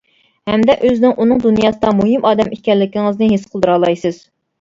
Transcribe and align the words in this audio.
ھەمدە 0.51 0.75
ئۆزىڭىزنىڭ 0.77 1.11
ئۇنىڭ 1.23 1.43
دۇنياسىدا 1.43 1.91
مۇھىم 1.97 2.25
ئادەم 2.29 2.49
ئىكەنلىكىڭىزنى 2.57 3.29
ھېس 3.35 3.45
قىلدۇرالايسىز. 3.53 4.19